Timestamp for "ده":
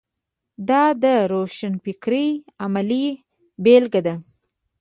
4.07-4.15